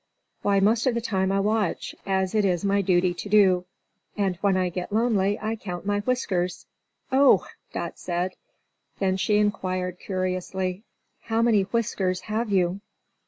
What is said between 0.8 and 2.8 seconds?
of the time I watch, as it is